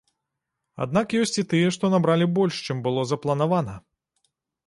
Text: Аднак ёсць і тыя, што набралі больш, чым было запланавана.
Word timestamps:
Аднак 0.85 1.07
ёсць 1.21 1.35
і 1.41 1.43
тыя, 1.51 1.67
што 1.75 1.91
набралі 1.95 2.29
больш, 2.39 2.55
чым 2.67 2.77
было 2.87 3.03
запланавана. 3.13 3.77